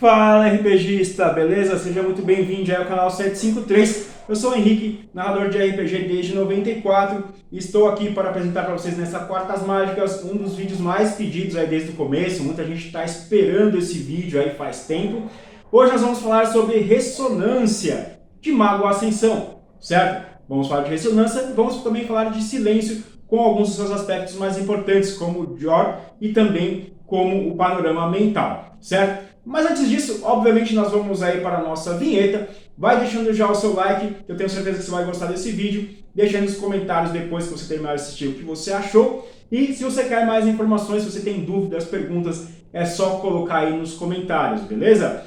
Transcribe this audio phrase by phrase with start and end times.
[0.00, 1.78] Fala RPGista, beleza?
[1.78, 4.08] Seja muito bem-vindo ao canal 753.
[4.30, 8.72] Eu sou o Henrique, narrador de RPG desde 94 e estou aqui para apresentar para
[8.72, 12.42] vocês nessa Quartas Mágicas um dos vídeos mais pedidos aí desde o começo.
[12.42, 15.28] Muita gente está esperando esse vídeo aí faz tempo.
[15.70, 20.30] Hoje nós vamos falar sobre ressonância de Mago Ascensão, certo?
[20.48, 24.34] Vamos falar de ressonância e vamos também falar de silêncio com alguns dos seus aspectos
[24.36, 29.29] mais importantes, como o Jor e também como o panorama mental, certo?
[29.44, 32.48] Mas antes disso, obviamente nós vamos aí para a nossa vinheta.
[32.76, 35.88] Vai deixando já o seu like, eu tenho certeza que você vai gostar desse vídeo.
[36.14, 39.28] Deixa aí nos comentários depois que você terminar de assistir o que você achou.
[39.50, 43.76] E se você quer mais informações, se você tem dúvidas, perguntas, é só colocar aí
[43.76, 45.24] nos comentários, beleza?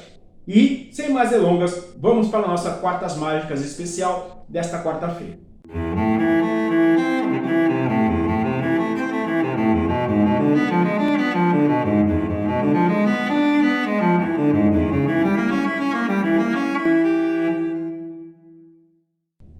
[0.47, 5.37] E, sem mais delongas, vamos para a nossa Quartas Mágicas especial desta quarta-feira.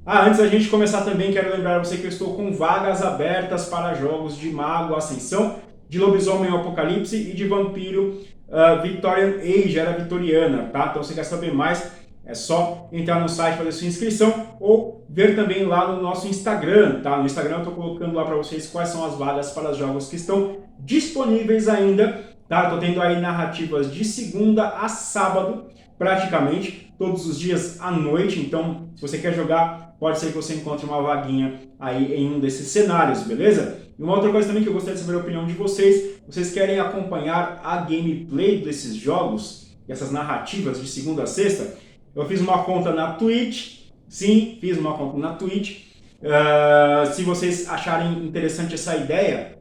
[0.06, 3.68] Ah, antes da gente começar também, quero lembrar você que eu estou com vagas abertas
[3.68, 9.98] para jogos de Mago Ascensão, de Lobisomem Apocalipse e de Vampiro uh, Victorian Age, era
[9.98, 10.88] vitoriana, tá?
[10.90, 11.90] Então, se você quer saber mais,
[12.26, 17.00] é só entrar no site fazer sua inscrição ou ver também lá no nosso Instagram,
[17.02, 17.16] tá?
[17.16, 20.10] No Instagram eu estou colocando lá para vocês quais são as vagas para os jogos
[20.10, 22.64] que estão disponíveis ainda, tá?
[22.64, 25.68] Estou tendo aí narrativas de segunda a sábado,
[25.98, 28.42] praticamente, todos os dias à noite.
[28.42, 32.38] Então, se você quer jogar, pode ser que você encontre uma vaguinha aí em um
[32.38, 33.80] desses cenários, beleza?
[33.98, 36.52] E uma outra coisa também que eu gostaria de saber a opinião de vocês, vocês
[36.52, 41.78] querem acompanhar a gameplay desses jogos, essas narrativas de segunda a sexta?
[42.14, 45.86] Eu fiz uma conta na Twitch, sim, fiz uma conta na Twitch.
[46.22, 49.58] Uh, se vocês acharem interessante essa ideia,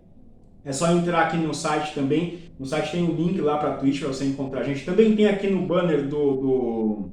[0.65, 2.41] é só entrar aqui no site também.
[2.59, 4.85] No site tem um link lá para a Twitch para você encontrar a gente.
[4.85, 7.11] Também tem aqui no banner do, do,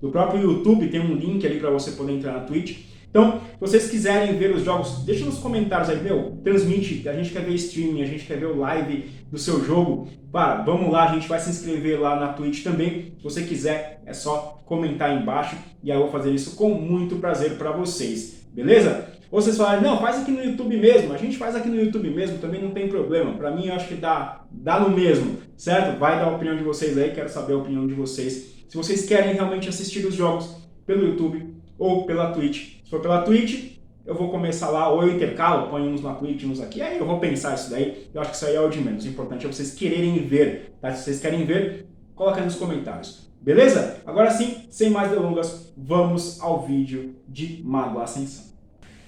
[0.00, 2.88] do próprio YouTube, tem um link ali para você poder entrar na Twitch.
[3.10, 7.30] Então, se vocês quiserem ver os jogos, deixa nos comentários aí, meu, transmite, a gente
[7.30, 10.08] quer ver streaming, a gente quer ver o live do seu jogo.
[10.30, 13.14] Para, vamos lá, a gente vai se inscrever lá na Twitch também.
[13.16, 17.16] Se você quiser, é só comentar aí embaixo e eu vou fazer isso com muito
[17.16, 19.08] prazer para vocês, beleza?
[19.30, 22.10] Ou vocês falarem, não, faz aqui no YouTube mesmo, a gente faz aqui no YouTube
[22.10, 23.32] mesmo, também não tem problema.
[23.34, 25.98] Para mim, eu acho que dá, dá no mesmo, certo?
[25.98, 28.57] Vai dar a opinião de vocês aí, quero saber a opinião de vocês.
[28.68, 30.54] Se vocês querem realmente assistir os jogos
[30.86, 35.14] pelo YouTube ou pela Twitch, se for pela Twitch, eu vou começar lá, ou eu
[35.14, 38.08] intercalo, ponho uns na Twitch, uns aqui, aí eu vou pensar isso daí.
[38.12, 39.04] Eu acho que isso aí é o de menos.
[39.04, 40.92] O importante é vocês quererem ver, tá?
[40.92, 43.30] Se vocês querem ver, coloca aí nos comentários.
[43.40, 44.02] Beleza?
[44.04, 48.44] Agora sim, sem mais delongas, vamos ao vídeo de Mago Ascensão.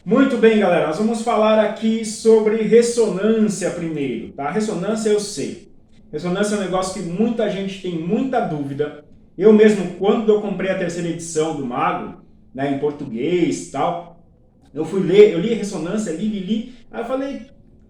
[0.05, 4.51] Muito bem, galera, nós vamos falar aqui sobre ressonância primeiro, tá?
[4.51, 5.71] Ressonância eu sei.
[6.11, 9.05] Ressonância é um negócio que muita gente tem muita dúvida.
[9.37, 12.21] Eu mesmo, quando eu comprei a terceira edição do Mago,
[12.55, 14.25] né, em português e tal.
[14.73, 16.75] Eu fui ler, eu li ressonância, li, li, li.
[16.91, 17.47] Aí eu falei,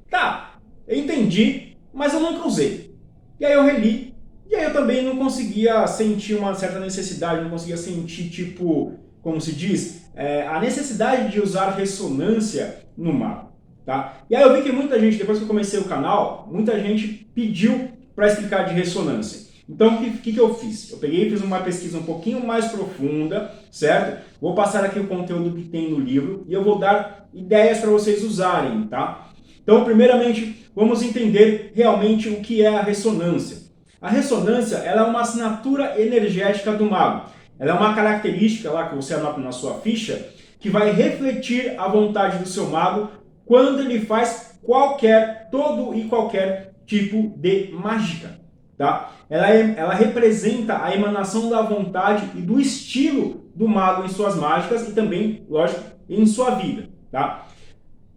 [0.08, 2.94] tá, eu entendi, mas eu nunca usei.
[3.38, 4.14] E aí eu reli,
[4.48, 9.40] e aí eu também não conseguia sentir uma certa necessidade, não conseguia sentir, tipo, como
[9.40, 13.50] se diz, é, a necessidade de usar ressonância no mapa.
[13.84, 14.18] Tá?
[14.28, 17.30] E aí eu vi que muita gente, depois que eu comecei o canal, muita gente
[17.34, 19.49] pediu para explicar de ressonância.
[19.70, 20.90] Então, o que, que, que eu fiz?
[20.90, 24.20] Eu peguei e fiz uma pesquisa um pouquinho mais profunda, certo?
[24.40, 27.88] Vou passar aqui o conteúdo que tem no livro e eu vou dar ideias para
[27.88, 29.30] vocês usarem, tá?
[29.62, 33.58] Então, primeiramente, vamos entender realmente o que é a ressonância.
[34.02, 37.30] A ressonância ela é uma assinatura energética do mago.
[37.56, 41.86] Ela é uma característica lá que você anota na sua ficha que vai refletir a
[41.86, 43.08] vontade do seu mago
[43.46, 48.39] quando ele faz qualquer, todo e qualquer tipo de mágica.
[48.80, 49.12] Tá?
[49.28, 54.36] Ela, é, ela representa a emanação da vontade e do estilo do mago em suas
[54.36, 56.88] mágicas e também, lógico, em sua vida.
[57.12, 57.44] Tá?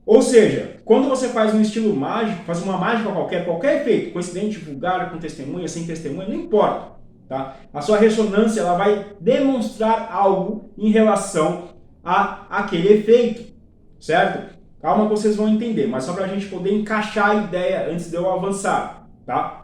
[0.05, 4.57] Ou seja, quando você faz um estilo mágico, faz uma mágica qualquer, qualquer efeito, coincidente,
[4.57, 6.93] vulgar, com testemunha, sem testemunha, não importa.
[7.27, 7.57] Tá?
[7.73, 11.71] A sua ressonância ela vai demonstrar algo em relação
[12.01, 13.53] a aquele efeito,
[13.99, 14.55] certo?
[14.81, 18.09] Calma que vocês vão entender, mas só para a gente poder encaixar a ideia antes
[18.09, 19.62] de eu avançar, tá?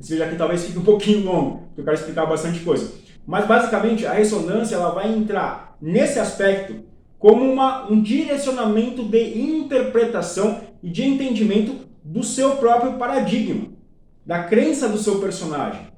[0.00, 2.92] Esse vídeo aqui talvez fique um pouquinho longo, porque eu quero explicar bastante coisa.
[3.26, 6.84] Mas basicamente a ressonância ela vai entrar nesse aspecto
[7.18, 13.68] como uma, um direcionamento de interpretação e de entendimento do seu próprio paradigma,
[14.24, 15.88] da crença do seu personagem,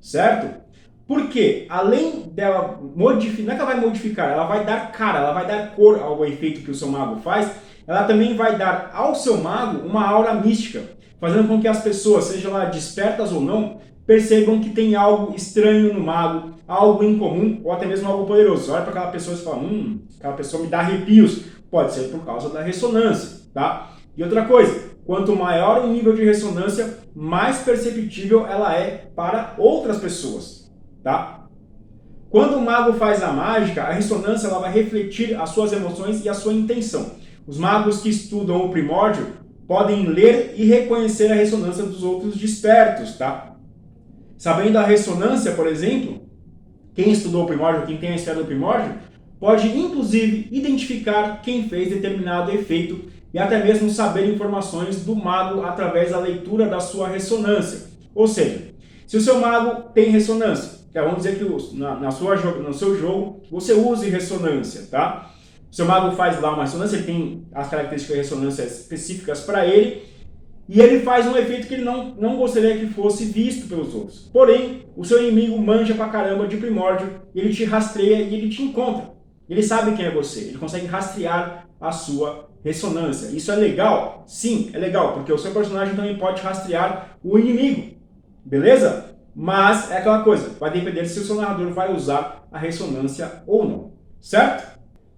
[0.00, 0.62] certo?
[1.06, 5.32] Porque além dela modificar, não é que ela vai modificar, ela vai dar cara, ela
[5.32, 7.50] vai dar cor ao efeito que o seu mago faz,
[7.86, 10.82] ela também vai dar ao seu mago uma aura mística
[11.20, 15.94] fazendo com que as pessoas, sejam lá despertas ou não, percebam que tem algo estranho
[15.94, 18.72] no mago, algo incomum ou até mesmo algo poderoso.
[18.72, 21.44] Olha para aquela pessoa e fala, hum, aquela pessoa me dá arrepios.
[21.70, 23.90] Pode ser por causa da ressonância, tá?
[24.16, 29.98] E outra coisa, quanto maior o nível de ressonância, mais perceptível ela é para outras
[29.98, 30.70] pessoas,
[31.02, 31.46] tá?
[32.30, 36.28] Quando o mago faz a mágica, a ressonância ela vai refletir as suas emoções e
[36.28, 37.12] a sua intenção.
[37.46, 39.26] Os magos que estudam o primórdio
[39.66, 43.56] podem ler e reconhecer a ressonância dos outros despertos, tá?
[44.36, 46.22] Sabendo a ressonância, por exemplo,
[46.94, 48.94] quem estudou o primórdio, quem tem a história do primórdio,
[49.40, 56.10] pode inclusive identificar quem fez determinado efeito e até mesmo saber informações do mago através
[56.10, 57.88] da leitura da sua ressonância.
[58.14, 58.74] Ou seja,
[59.06, 62.72] se o seu mago tem ressonância, que é, vamos dizer que na, na sua, no
[62.72, 65.33] seu jogo você use ressonância, tá?
[65.74, 70.04] Seu mago faz lá uma ressonância, ele tem as características de ressonância específicas para ele,
[70.68, 74.30] e ele faz um efeito que ele não, não gostaria que fosse visto pelos outros.
[74.32, 78.62] Porém, o seu inimigo manja pra caramba de primórdio, ele te rastreia e ele te
[78.62, 79.10] encontra.
[79.48, 83.36] Ele sabe quem é você, ele consegue rastrear a sua ressonância.
[83.36, 84.22] Isso é legal?
[84.28, 87.96] Sim, é legal, porque o seu personagem também pode rastrear o inimigo.
[88.44, 89.16] Beleza?
[89.34, 93.68] Mas é aquela coisa, vai depender se o seu narrador vai usar a ressonância ou
[93.68, 93.92] não.
[94.20, 94.73] Certo?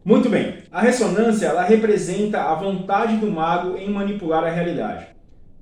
[0.07, 0.59] Muito bem.
[0.71, 5.09] A ressonância ela representa a vontade do mago em manipular a realidade.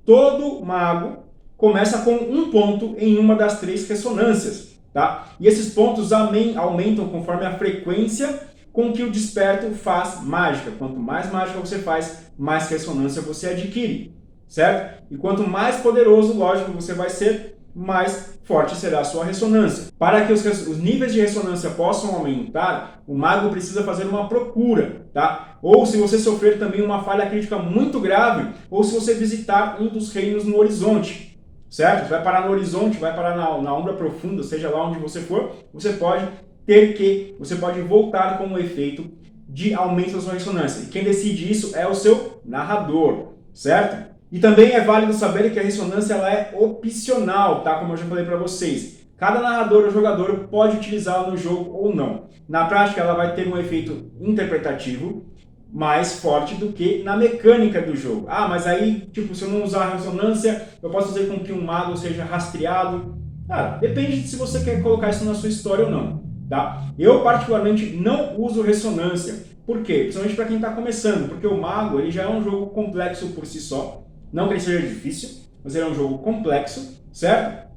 [0.05, 1.23] Todo mago
[1.57, 5.29] começa com um ponto em uma das três ressonâncias, tá?
[5.39, 10.69] E esses pontos aumentam conforme a frequência com que o desperto faz mágica.
[10.77, 14.13] Quanto mais mágica você faz, mais ressonância você adquire,
[14.47, 15.05] certo?
[15.09, 19.91] E quanto mais poderoso, lógico, você vai ser, mais forte será a sua ressonância.
[19.99, 25.07] Para que os, os, níveis de ressonância possam aumentar, o mago precisa fazer uma procura,
[25.13, 25.57] tá?
[25.61, 29.89] Ou se você sofrer também uma falha crítica muito grave, ou se você visitar um
[29.89, 31.37] dos reinos no horizonte,
[31.69, 32.03] certo?
[32.03, 35.19] Você vai parar no horizonte, vai parar na, na ombra profunda, seja lá onde você
[35.19, 36.25] for, você pode
[36.65, 39.05] ter que, você pode voltar com o efeito
[39.49, 40.83] de aumento da sua ressonância.
[40.83, 44.14] E quem decide isso é o seu narrador, certo?
[44.35, 47.75] E também é válido saber que a ressonância ela é opcional, tá?
[47.75, 49.07] Como eu já falei para vocês.
[49.15, 52.25] Cada narrador ou jogador pode utilizá-la no jogo ou não.
[52.45, 55.23] Na prática, ela vai ter um efeito interpretativo
[55.71, 58.25] mais forte do que na mecânica do jogo.
[58.27, 61.53] Ah, mas aí, tipo, se eu não usar a ressonância, eu posso fazer com que
[61.53, 63.17] um mago seja rastreado.
[63.47, 66.25] Cara, depende de se você quer colocar isso na sua história ou não.
[66.49, 66.83] Tá?
[66.99, 69.45] Eu, particularmente, não uso ressonância.
[69.65, 69.99] Por quê?
[69.99, 73.45] Principalmente para quem está começando, porque o Mago ele já é um jogo complexo por
[73.45, 74.04] si só.
[74.31, 75.29] Não que ele seja difícil,
[75.63, 77.67] mas ele é um jogo complexo, certo?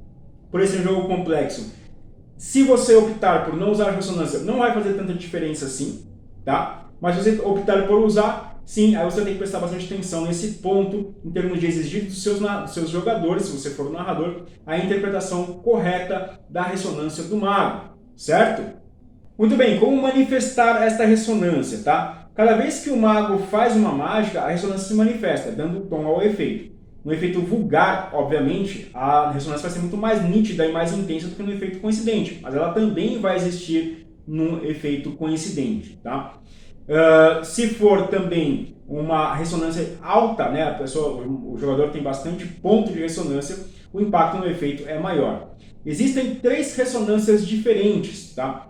[0.51, 1.71] Por esse jogo complexo,
[2.37, 6.07] se você optar por não usar ressonância, não vai fazer tanta diferença assim,
[6.43, 6.89] tá?
[6.99, 10.53] Mas se você optar por usar, sim, aí você tem que prestar bastante atenção nesse
[10.55, 14.45] ponto, em termos de exigir dos seus, dos seus jogadores, se você for o narrador,
[14.65, 18.77] a interpretação correta da ressonância do mago certo?
[19.37, 22.18] Muito bem, como manifestar esta ressonância, tá?
[22.39, 26.23] Cada vez que o mago faz uma mágica, a ressonância se manifesta, dando tom ao
[26.23, 26.71] efeito.
[27.03, 31.35] No efeito vulgar, obviamente, a ressonância vai ser muito mais nítida e mais intensa do
[31.35, 36.35] que no efeito coincidente, mas ela também vai existir no efeito coincidente, tá?
[36.87, 42.93] Uh, se for também uma ressonância alta, né, a pessoa, o jogador tem bastante ponto
[42.93, 43.57] de ressonância,
[43.91, 45.55] o impacto no efeito é maior.
[45.85, 48.68] Existem três ressonâncias diferentes, tá?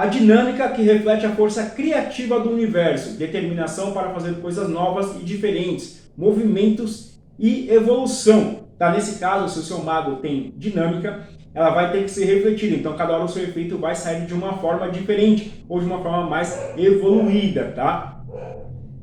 [0.00, 5.22] A dinâmica que reflete a força criativa do universo, determinação para fazer coisas novas e
[5.22, 8.60] diferentes, movimentos e evolução.
[8.78, 8.92] Tá?
[8.92, 12.76] Nesse caso, se o seu mago tem dinâmica, ela vai ter que ser refletida.
[12.76, 15.98] Então, cada hora o seu efeito vai sair de uma forma diferente ou de uma
[15.98, 18.22] forma mais evoluída, tá?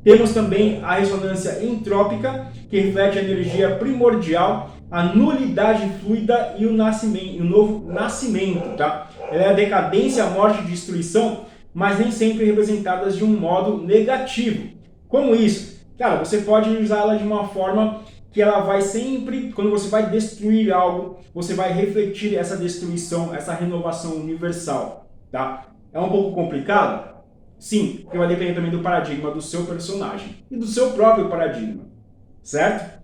[0.02, 6.72] Temos também a ressonância entrópica, que reflete a energia primordial a nulidade fluida e o
[6.72, 9.07] nascimento, o novo nascimento, tá?
[9.30, 13.78] Ela é a decadência, a morte e destruição, mas nem sempre representadas de um modo
[13.82, 14.68] negativo.
[15.06, 15.78] Como isso?
[15.98, 20.72] Cara, você pode usá-la de uma forma que ela vai sempre, quando você vai destruir
[20.72, 25.66] algo, você vai refletir essa destruição, essa renovação universal, tá?
[25.92, 27.16] É um pouco complicado?
[27.58, 31.86] Sim, porque vai depender também do paradigma do seu personagem e do seu próprio paradigma,
[32.42, 32.98] certo?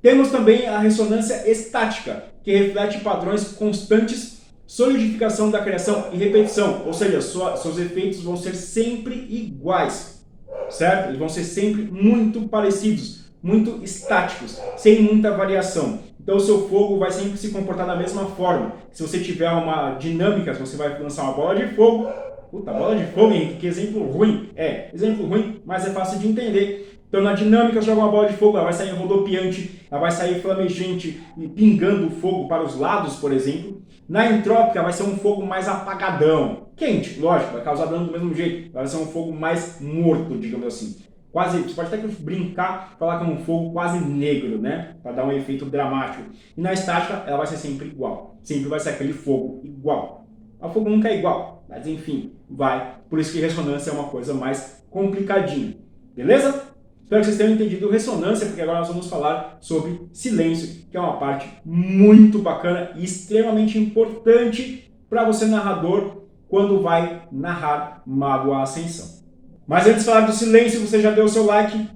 [0.00, 4.31] Temos também a ressonância estática, que reflete padrões constantes,
[4.72, 10.24] solidificação da criação e repetição, ou seja, sua, seus efeitos vão ser sempre iguais,
[10.70, 11.08] certo?
[11.08, 15.98] Eles vão ser sempre muito parecidos, muito estáticos, sem muita variação.
[16.18, 18.72] Então o seu fogo vai sempre se comportar da mesma forma.
[18.90, 22.10] Se você tiver uma dinâmica, se você vai lançar uma bola de fogo,
[22.50, 24.48] puta, bola de fogo, Henrique, que exemplo ruim.
[24.56, 28.38] É, exemplo ruim, mas é fácil de entender Então na dinâmica joga uma bola de
[28.38, 31.22] fogo, ela vai sair rodopiante, ela vai sair flamejante
[31.54, 33.82] pingando fogo para os lados, por exemplo.
[34.08, 38.34] Na entrópica vai ser um fogo mais apagadão, quente, lógico, vai causar dano do mesmo
[38.34, 40.96] jeito, vai ser um fogo mais morto, digamos assim.
[41.30, 44.96] Quase, você pode até brincar, falar que é um fogo quase negro, né?
[45.02, 46.30] Para dar um efeito dramático.
[46.54, 50.26] E na estática ela vai ser sempre igual, sempre vai ser aquele fogo igual.
[50.60, 52.96] O fogo nunca é igual, mas enfim, vai.
[53.08, 55.76] Por isso que ressonância é uma coisa mais complicadinha.
[56.14, 56.71] Beleza?
[57.02, 61.00] Espero que vocês tenham entendido ressonância, porque agora nós vamos falar sobre silêncio, que é
[61.00, 68.62] uma parte muito bacana e extremamente importante para você, narrador, quando vai narrar Mago à
[68.62, 69.22] Ascensão.
[69.66, 71.88] Mas antes de falar do silêncio, você já deu o seu like,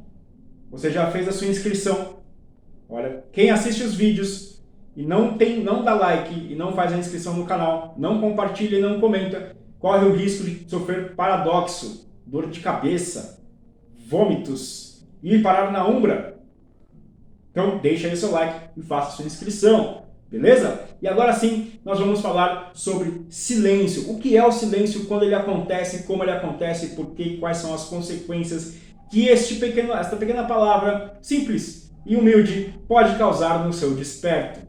[0.70, 2.16] você já fez a sua inscrição.
[2.88, 4.62] Olha, quem assiste os vídeos
[4.94, 8.78] e não tem, não dá like e não faz a inscrição no canal, não compartilha
[8.78, 13.42] e não comenta, corre o risco de sofrer paradoxo, dor de cabeça,
[14.08, 14.85] vômitos,
[15.34, 16.38] e parar na Umbra.
[17.50, 20.82] Então deixa aí seu like e faça sua inscrição, beleza?
[21.02, 24.10] E agora sim, nós vamos falar sobre silêncio.
[24.10, 27.74] O que é o silêncio, quando ele acontece, como ele acontece, por quê, quais são
[27.74, 28.76] as consequências
[29.10, 34.60] que este pequeno, esta pequena palavra simples e humilde pode causar no seu desperto.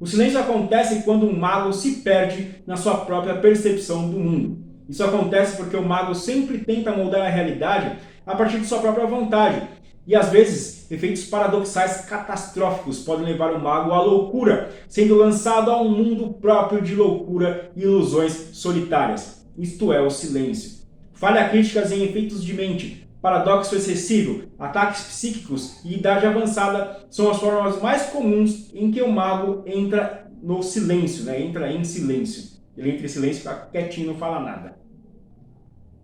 [0.00, 4.66] O silêncio acontece quando um mago se perde na sua própria percepção do mundo.
[4.88, 7.96] Isso acontece porque o mago sempre tenta moldar a realidade
[8.26, 9.62] a partir de sua própria vontade.
[10.06, 15.80] E às vezes, efeitos paradoxais catastróficos podem levar o mago à loucura, sendo lançado a
[15.80, 19.46] um mundo próprio de loucura e ilusões solitárias.
[19.56, 20.84] Isto é o silêncio.
[21.14, 27.38] Falha críticas em efeitos de mente, paradoxo excessivo, ataques psíquicos e idade avançada são as
[27.38, 31.40] formas mais comuns em que o mago entra no silêncio, né?
[31.40, 32.56] entra em silêncio.
[32.76, 34.76] Ele entra em silêncio, fica quietinho, não fala nada.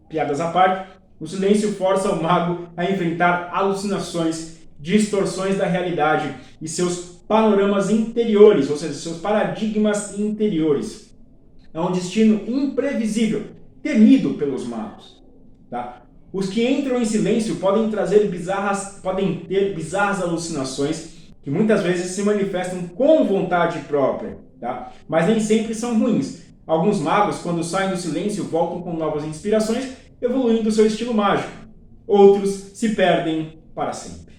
[0.09, 0.91] Piadas à parte,
[1.23, 6.97] o silêncio força o mago a enfrentar alucinações, distorções da realidade e seus
[7.29, 11.14] panoramas interiores, ou seja, seus paradigmas interiores.
[11.73, 13.45] É um destino imprevisível,
[13.81, 15.23] temido pelos magos.
[15.71, 16.02] Tá?
[16.33, 21.12] Os que entram em silêncio podem trazer bizarras, podem ter bizarras alucinações
[21.45, 24.91] que muitas vezes se manifestam com vontade própria, tá?
[25.09, 26.43] mas nem sempre são ruins.
[26.67, 31.50] Alguns magos, quando saem do silêncio, voltam com novas inspirações evoluindo seu estilo mágico.
[32.07, 34.33] Outros se perdem para sempre.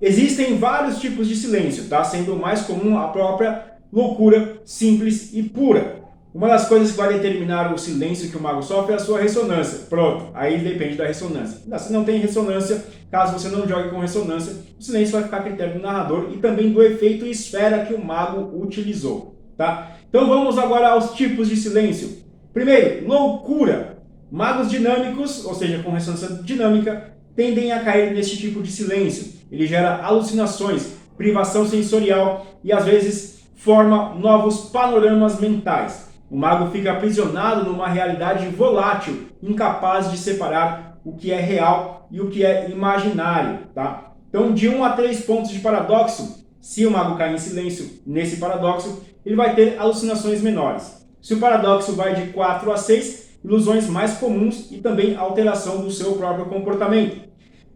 [0.00, 2.04] Existem vários tipos de silêncio, tá?
[2.04, 6.04] sendo o mais comum a própria loucura simples e pura.
[6.34, 9.18] Uma das coisas que vai determinar o silêncio que o mago sofre é a sua
[9.18, 9.86] ressonância.
[9.88, 11.62] Pronto, aí depende da ressonância.
[11.78, 15.42] Se não tem ressonância, caso você não jogue com ressonância, o silêncio vai ficar a
[15.44, 19.34] critério do narrador e também do efeito esfera que o mago utilizou.
[19.56, 19.96] Tá?
[20.10, 22.18] Então vamos agora aos tipos de silêncio.
[22.52, 23.95] Primeiro, loucura.
[24.30, 29.34] Magos dinâmicos, ou seja, com ressonância dinâmica, tendem a cair neste tipo de silêncio.
[29.50, 36.08] Ele gera alucinações, privação sensorial e às vezes forma novos panoramas mentais.
[36.28, 42.20] O mago fica aprisionado numa realidade volátil, incapaz de separar o que é real e
[42.20, 43.60] o que é imaginário.
[43.72, 44.12] Tá?
[44.28, 48.38] Então, de 1 a 3 pontos de paradoxo, se o mago cair em silêncio nesse
[48.38, 51.06] paradoxo, ele vai ter alucinações menores.
[51.22, 55.90] Se o paradoxo vai de 4 a 6, ilusões mais comuns e também alteração do
[55.90, 57.28] seu próprio comportamento.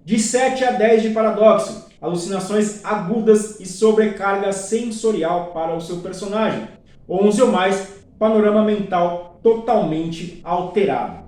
[0.05, 6.67] De 7 a 10 de paradoxo, alucinações agudas e sobrecarga sensorial para o seu personagem.
[7.09, 11.21] 11 ou mais, panorama mental totalmente alterado.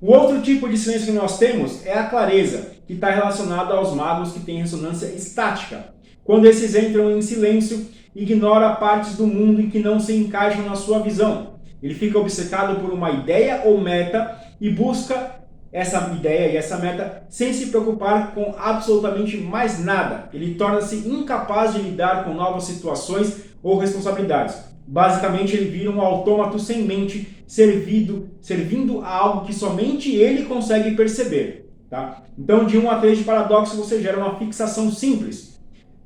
[0.00, 3.94] O outro tipo de silêncio que nós temos é a clareza, que está relacionado aos
[3.94, 5.94] magos que têm ressonância estática.
[6.24, 10.74] Quando esses entram em silêncio, ignora partes do mundo em que não se encaixam na
[10.74, 11.51] sua visão
[11.82, 17.24] ele fica obcecado por uma ideia ou meta e busca essa ideia e essa meta
[17.28, 20.28] sem se preocupar com absolutamente mais nada.
[20.32, 24.56] Ele torna-se incapaz de lidar com novas situações ou responsabilidades.
[24.86, 30.94] Basicamente, ele vira um autômato sem mente, servido, servindo a algo que somente ele consegue
[30.94, 31.70] perceber.
[31.88, 32.22] Tá?
[32.38, 35.60] Então, de 1 a 3 de paradoxo, você gera uma fixação simples.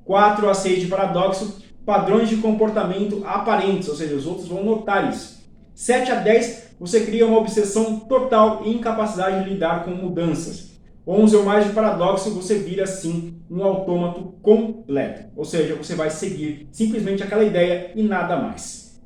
[0.04, 5.10] 4 a 6 de paradoxo, padrões de comportamento aparentes, ou seja, os outros vão notar
[5.12, 5.35] isso.
[5.76, 10.70] 7 a 10, você cria uma obsessão total e incapacidade de lidar com mudanças.
[11.06, 15.26] 11 ou mais de paradoxo, você vira assim um autômato completo.
[15.36, 18.98] Ou seja, você vai seguir simplesmente aquela ideia e nada mais.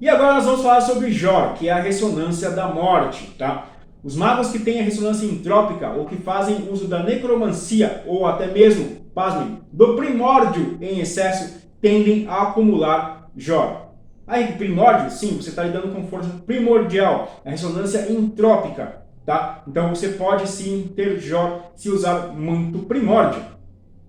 [0.00, 3.68] E agora nós vamos falar sobre Jor, que é a ressonância da morte, tá?
[4.02, 8.48] Os magos que têm a ressonância entrópica ou que fazem uso da necromancia ou até
[8.48, 13.89] mesmo, pasmem, do primórdio em excesso, tendem a acumular Jor.
[14.30, 19.02] Aí, primórdio, sim, você está lidando com força primordial, a ressonância entrópica.
[19.26, 19.64] tá?
[19.66, 23.42] Então você pode sim ter Jó se usar muito primórdio,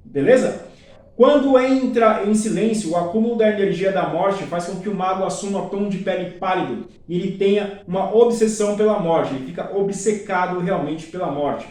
[0.06, 0.68] beleza?
[1.16, 5.24] Quando entra em silêncio, o acúmulo da energia da morte faz com que o mago
[5.24, 10.60] assuma tom de pele pálido e ele tenha uma obsessão pela morte, ele fica obcecado
[10.60, 11.68] realmente pela morte.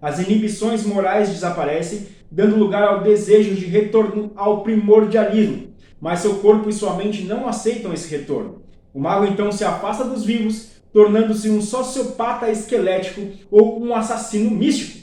[0.00, 5.71] As inibições morais desaparecem, dando lugar ao desejo de retorno ao primordialismo,
[6.02, 8.60] mas seu corpo e sua mente não aceitam esse retorno.
[8.92, 14.98] O mago então se afasta dos vivos, tornando-se um sociopata esquelético ou um assassino místico.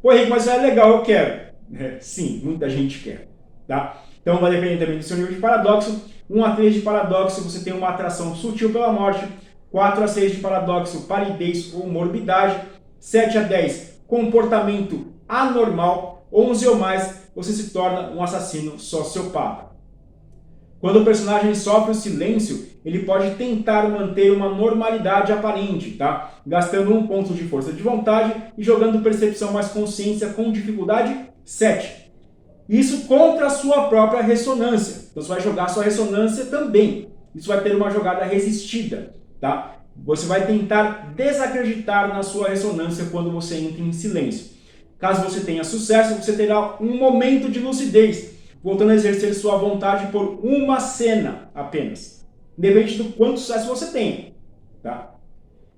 [0.00, 1.42] Pô, Henrique, mas é legal, eu quero.
[1.76, 3.26] É, sim, muita gente quer.
[3.66, 4.04] Tá?
[4.20, 6.04] Então vai depender também do seu nível de paradoxo.
[6.30, 9.26] 1 a 3 de paradoxo, você tem uma atração sutil pela morte.
[9.72, 12.60] 4 a 6 de paradoxo, palidez ou morbidade.
[13.00, 16.28] 7 a 10, comportamento anormal.
[16.30, 19.73] 11 ou mais, você se torna um assassino sociopata.
[20.84, 26.34] Quando o personagem sofre o silêncio, ele pode tentar manter uma normalidade aparente, tá?
[26.46, 32.10] Gastando um ponto de força de vontade e jogando percepção mais consciência com dificuldade 7.
[32.68, 35.08] Isso contra a sua própria ressonância.
[35.10, 37.08] Então você vai jogar sua ressonância também.
[37.34, 39.78] Isso vai ter uma jogada resistida, tá?
[40.04, 44.48] Você vai tentar desacreditar na sua ressonância quando você entra em silêncio.
[44.98, 48.33] Caso você tenha sucesso, você terá um momento de lucidez
[48.64, 54.34] voltando a exercer sua vontade por uma cena apenas, independente do quanto sucesso você tem.
[54.82, 55.16] Tá?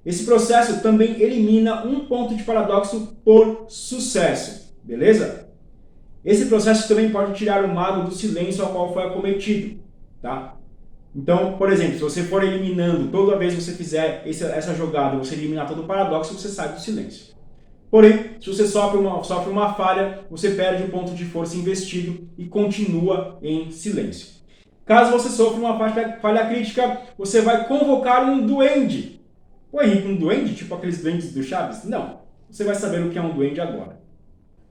[0.05, 5.49] Esse processo também elimina um ponto de paradoxo por sucesso, beleza?
[6.25, 9.81] Esse processo também pode tirar o mago do silêncio ao qual foi acometido,
[10.23, 10.55] tá?
[11.15, 15.35] Então, por exemplo, se você for eliminando toda vez que você fizer essa jogada, você
[15.35, 17.35] eliminar todo o paradoxo, você sai do silêncio.
[17.91, 22.29] Porém, se você sofre uma, sofre uma falha, você perde o ponto de força investido
[22.37, 24.37] e continua em silêncio.
[24.85, 29.21] Caso você sofra uma falha, falha crítica, você vai convocar um duende.
[29.75, 30.55] Henrique, um duende?
[30.55, 31.85] Tipo aqueles duendes do Chaves?
[31.85, 32.21] Não.
[32.51, 34.01] Você vai saber o que é um duende agora.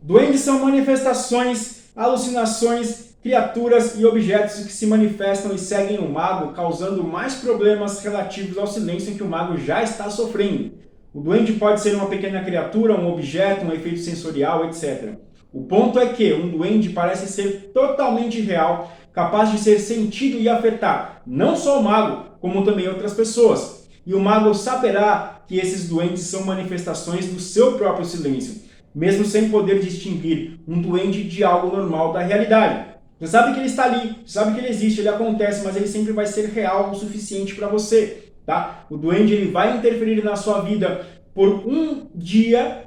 [0.02, 7.04] Duendes são manifestações, alucinações, criaturas e objetos que se manifestam e seguem o mago, causando
[7.04, 10.74] mais problemas relativos ao silêncio que o mago já está sofrendo.
[11.16, 15.14] O doente pode ser uma pequena criatura, um objeto, um efeito sensorial, etc.
[15.50, 20.50] O ponto é que um duende parece ser totalmente real, capaz de ser sentido e
[20.50, 23.88] afetar não só o mago, como também outras pessoas.
[24.06, 29.50] E o mago saberá que esses duendes são manifestações do seu próprio silêncio, mesmo sem
[29.50, 32.94] poder distinguir um duende de algo normal da realidade.
[33.18, 36.12] Você sabe que ele está ali, sabe que ele existe, ele acontece, mas ele sempre
[36.12, 38.86] vai ser real o suficiente para você tá?
[38.90, 42.86] O duende ele vai interferir na sua vida por um dia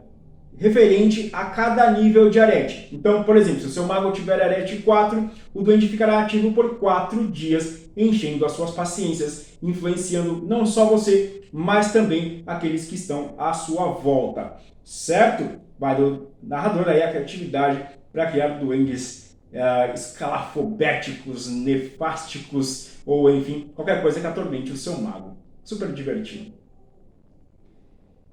[0.56, 2.88] referente a cada nível de arete.
[2.92, 6.78] Então, por exemplo, se o seu mago tiver arete 4, o duende ficará ativo por
[6.78, 13.34] 4 dias, enchendo as suas paciências, influenciando não só você, mas também aqueles que estão
[13.38, 14.56] à sua volta.
[14.82, 15.60] Certo?
[15.78, 17.80] Vai do narrador aí a criatividade
[18.12, 25.36] para criar duendes uh, escalafobéticos, nefásticos ou enfim, qualquer coisa que atormente o seu mago
[25.68, 26.50] super divertido.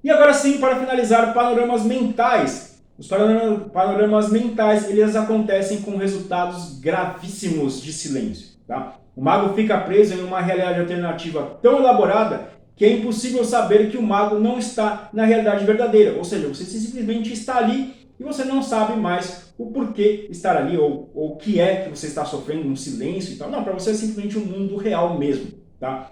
[0.02, 2.82] E agora sim, para finalizar, panoramas mentais.
[2.98, 8.56] Os panoramas mentais, eles acontecem com resultados gravíssimos de silêncio.
[8.66, 8.96] Tá?
[9.14, 13.98] O mago fica preso em uma realidade alternativa tão elaborada que é impossível saber que
[13.98, 16.16] o mago não está na realidade verdadeira.
[16.18, 20.78] Ou seja, você simplesmente está ali e você não sabe mais o porquê estar ali
[20.78, 23.52] ou, o que é que você está sofrendo, um silêncio e tal.
[23.52, 25.48] Não, para você é simplesmente um mundo real mesmo.
[25.78, 26.12] Tá?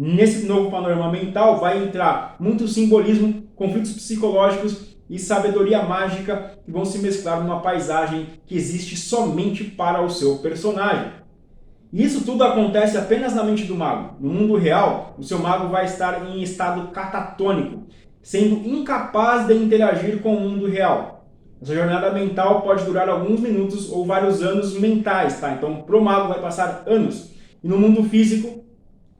[0.00, 6.84] Nesse novo panorama mental vai entrar muito simbolismo, conflitos psicológicos e sabedoria mágica que vão
[6.84, 11.10] se mesclar numa paisagem que existe somente para o seu personagem.
[11.92, 14.14] Isso tudo acontece apenas na mente do mago.
[14.20, 17.82] No mundo real, o seu mago vai estar em estado catatônico,
[18.22, 21.26] sendo incapaz de interagir com o mundo real.
[21.60, 25.54] Essa jornada mental pode durar alguns minutos ou vários anos mentais, tá?
[25.54, 27.32] Então, pro mago vai passar anos.
[27.64, 28.67] E no mundo físico,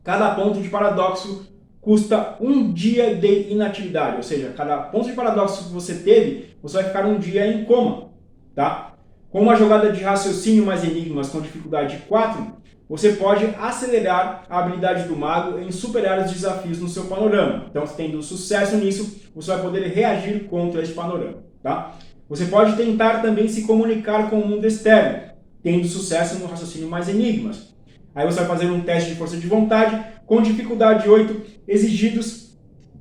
[0.03, 1.47] Cada ponto de paradoxo
[1.81, 6.77] custa um dia de inatividade, ou seja, cada ponto de paradoxo que você teve, você
[6.77, 8.11] vai ficar um dia em coma,
[8.55, 8.95] tá?
[9.31, 12.59] Com uma jogada de raciocínio mais enigmas com dificuldade 4,
[12.89, 17.67] você pode acelerar a habilidade do mago em superar os desafios no seu panorama.
[17.71, 21.95] Então, tendo sucesso nisso, você vai poder reagir contra esse panorama, tá?
[22.29, 25.33] Você pode tentar também se comunicar com o mundo externo,
[25.63, 27.75] tendo sucesso no raciocínio mais enigmas.
[28.15, 32.57] Aí você vai fazer um teste de força de vontade com dificuldade 8, exigidos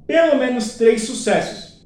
[0.06, 1.86] pelo menos 3 sucessos.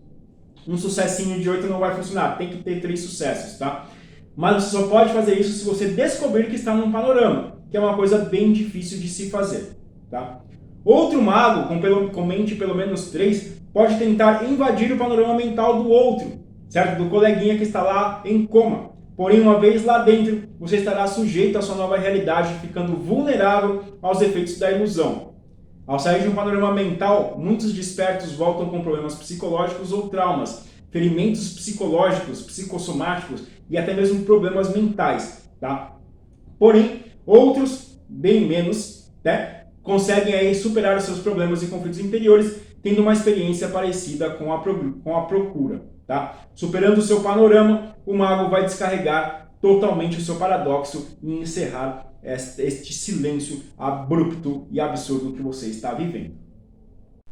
[0.68, 3.88] Um sucessinho de 8 não vai funcionar, tem que ter 3 sucessos, tá?
[4.36, 7.80] Mas você só pode fazer isso se você descobrir que está num panorama, que é
[7.80, 9.76] uma coisa bem difícil de se fazer,
[10.10, 10.42] tá?
[10.84, 15.82] Outro mago com, pelo, com mente pelo menos 3 pode tentar invadir o panorama mental
[15.82, 16.98] do outro, certo?
[16.98, 18.91] Do coleguinha que está lá em coma.
[19.22, 24.20] Porém, uma vez lá dentro, você estará sujeito à sua nova realidade, ficando vulnerável aos
[24.20, 25.36] efeitos da ilusão.
[25.86, 31.54] Ao sair de um panorama mental, muitos despertos voltam com problemas psicológicos ou traumas, ferimentos
[31.54, 35.98] psicológicos, psicossomáticos e até mesmo problemas mentais, tá?
[36.58, 43.02] Porém, outros, bem menos, né, conseguem aí superar os seus problemas e conflitos interiores, tendo
[43.02, 44.64] uma experiência parecida com a,
[45.04, 46.48] com a procura, tá?
[46.54, 52.94] Superando o seu panorama, o mago vai descarregar totalmente o seu paradoxo e encerrar este
[52.94, 56.34] silêncio abrupto e absurdo que você está vivendo.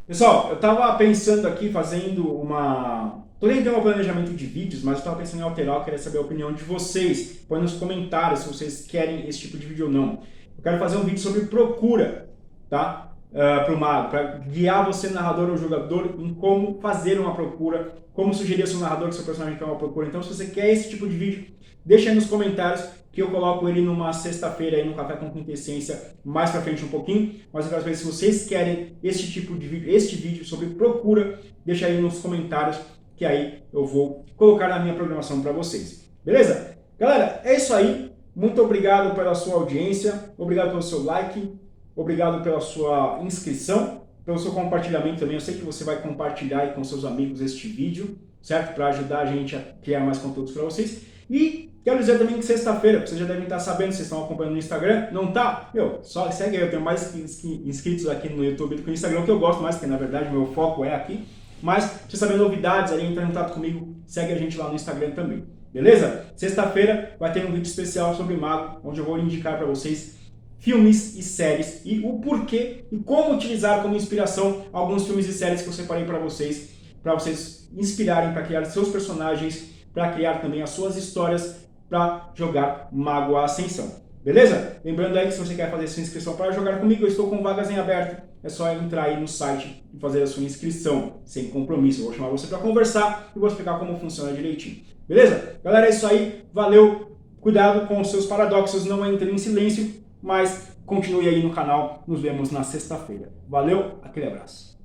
[0.05, 3.23] Pessoal, eu estava pensando aqui, fazendo uma...
[3.39, 6.17] Tô tentando um planejamento de vídeos, mas eu estava pensando em alterar, eu queria saber
[6.17, 7.45] a opinião de vocês.
[7.47, 10.19] Põe nos comentários se vocês querem esse tipo de vídeo ou não.
[10.57, 12.29] Eu quero fazer um vídeo sobre procura,
[12.69, 13.08] tá?
[13.31, 18.33] Uh, ah, para para guiar você, narrador ou jogador, em como fazer uma procura, como
[18.33, 20.07] sugerir ao seu narrador que seu personagem quer uma procura.
[20.07, 21.45] Então, se você quer esse tipo de vídeo,
[21.85, 26.13] deixa aí nos comentários que eu coloco ele numa sexta-feira aí no Café com Quintessência,
[26.23, 27.35] mais pra frente um pouquinho.
[27.51, 31.85] Mas quero saber se vocês querem este tipo de vídeo, este vídeo sobre procura, deixa
[31.85, 32.79] aí nos comentários
[33.15, 36.09] que aí eu vou colocar na minha programação para vocês.
[36.23, 36.77] Beleza?
[36.97, 38.11] Galera, é isso aí.
[38.35, 41.53] Muito obrigado pela sua audiência, obrigado pelo seu like,
[41.99, 45.35] obrigado pela sua inscrição, pelo seu compartilhamento também.
[45.35, 48.73] Eu sei que você vai compartilhar aí com seus amigos este vídeo, certo?
[48.75, 51.01] Para ajudar a gente a criar mais conteúdos para vocês.
[51.29, 54.59] E Quero dizer também que sexta-feira, vocês já devem estar sabendo, vocês estão acompanhando no
[54.59, 55.69] Instagram, não tá?
[55.73, 59.23] Meu, só segue aí, eu tenho mais inscritos aqui no YouTube do que no Instagram,
[59.23, 61.25] que eu gosto mais, porque na verdade meu foco é aqui.
[61.63, 65.11] Mas, se saber novidades ali, entrar em contato comigo, segue a gente lá no Instagram
[65.11, 65.45] também.
[65.73, 66.25] Beleza?
[66.35, 70.18] Sexta-feira vai ter um vídeo especial sobre Mago, onde eu vou indicar para vocês
[70.59, 75.61] filmes e séries e o porquê e como utilizar como inspiração alguns filmes e séries
[75.61, 76.69] que eu separei para vocês,
[77.01, 82.89] para vocês inspirarem para criar seus personagens, para criar também as suas histórias para jogar
[82.91, 84.07] Mago Ascensão.
[84.23, 84.77] Beleza?
[84.83, 87.41] Lembrando aí que se você quer fazer sua inscrição para jogar comigo, eu estou com
[87.41, 88.21] vagas em aberto.
[88.43, 92.01] É só entrar aí no site e fazer a sua inscrição, sem compromisso.
[92.01, 94.83] Eu vou chamar você para conversar e vou explicar como funciona direitinho.
[95.07, 95.55] Beleza?
[95.63, 96.43] Galera, é isso aí.
[96.53, 97.17] Valeu.
[97.41, 102.03] Cuidado com os seus paradoxos, não entre em silêncio, mas continue aí no canal.
[102.07, 103.31] Nos vemos na sexta-feira.
[103.47, 104.78] Valeu, aquele abraço.